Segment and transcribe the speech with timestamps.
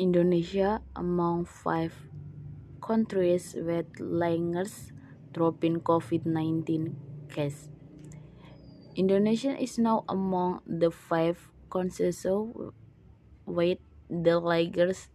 [0.00, 1.92] Indonesia among five
[2.80, 4.96] countries with largest
[5.36, 6.96] drop in COVID-19
[7.28, 7.68] cases.
[8.96, 11.36] Indonesia is now among the five
[11.68, 12.24] countries
[13.44, 13.78] with
[14.08, 15.12] the largest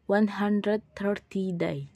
[0.07, 1.94] 130 days.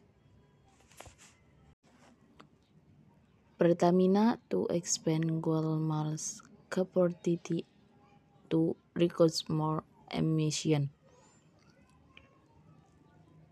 [3.59, 7.67] Pertamina to expand miles capacity
[8.49, 9.83] to reduce more
[10.15, 10.95] emissions.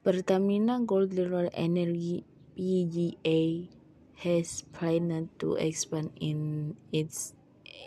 [0.05, 1.19] Pertamina Gold
[1.53, 2.23] Energy
[2.55, 3.67] PGA
[4.23, 7.35] has planned to expand in its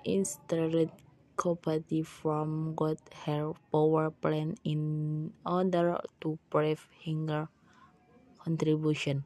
[0.03, 0.91] installed
[1.37, 7.47] capacity from gold hair power plant in order to provide higher
[8.43, 9.23] contribution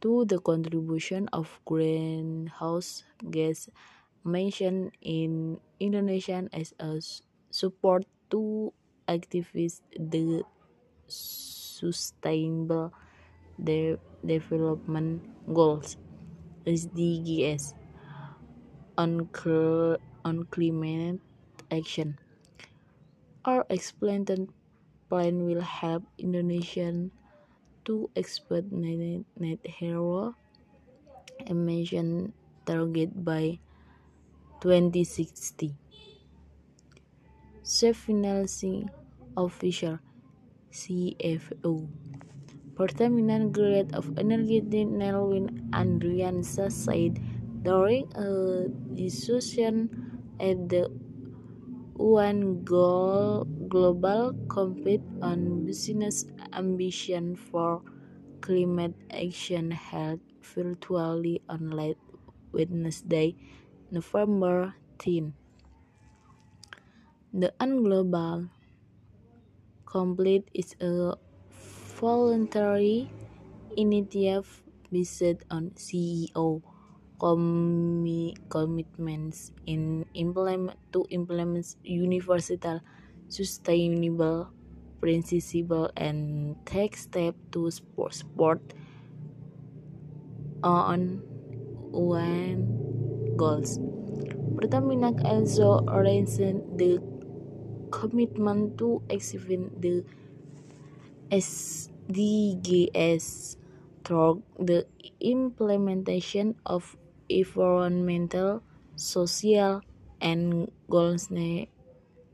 [0.00, 3.68] to the contribution of greenhouse gas
[4.24, 7.00] emissions in Indonesia as a
[7.50, 8.72] support to
[9.08, 9.50] achieve
[9.96, 10.42] the
[11.06, 12.92] Sustainable
[14.24, 15.22] Development
[15.52, 15.96] Goals
[16.66, 17.74] (SDGs)
[18.96, 19.26] on
[20.50, 21.20] climate
[21.70, 22.18] action.
[23.44, 24.52] Our expanded
[25.08, 26.04] plan will help
[27.88, 30.36] To achieve net zero
[31.48, 32.32] emission
[32.68, 33.58] target by
[34.60, 35.72] 2060,
[37.64, 38.84] Chief Financial
[39.34, 39.98] Officer
[40.70, 41.88] (CFO)
[42.76, 47.16] Pertamina Director of Energy Nelwin Aldriansyah said
[47.64, 49.88] during a discussion
[50.38, 50.92] at the
[52.00, 56.24] UN Global Compact on Business
[56.56, 57.84] ambition for
[58.40, 62.00] Climate Action held virtually on last
[62.56, 63.36] Wednesday,
[63.92, 65.36] November 10.
[67.36, 68.48] The UN Global
[69.84, 71.20] Compact is a
[72.00, 73.12] voluntary
[73.76, 74.48] initiative
[74.88, 76.69] based on CEO
[78.48, 79.52] commitments
[80.92, 82.80] to implement universal
[83.28, 84.50] sustainable
[85.00, 88.62] principles and take steps to support
[90.62, 91.22] on
[91.92, 93.78] UN goals.
[94.56, 96.38] Pertamina also announced
[96.76, 97.00] the
[97.90, 100.04] commitment to achieving the
[101.30, 102.06] SDGs
[104.04, 104.86] through the
[105.20, 106.96] implementation of
[107.30, 108.62] environmental,
[108.96, 109.82] social,
[110.20, 110.70] and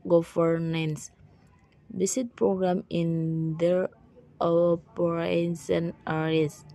[0.07, 1.11] governance
[1.95, 3.89] based programs in their
[4.41, 6.65] operation areas.